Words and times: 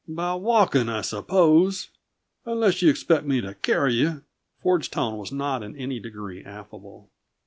"By 0.07 0.33
walking, 0.33 0.89
I 0.89 1.01
suppose 1.01 1.89
unless 2.43 2.81
you 2.81 2.89
expect 2.89 3.27
me 3.27 3.39
to 3.41 3.53
carry 3.53 3.93
you." 3.93 4.23
Ford's 4.59 4.87
tone 4.87 5.19
was 5.19 5.31
not 5.31 5.61
in 5.61 5.77
any 5.77 5.99
degree 5.99 6.43
affable. 6.43 7.11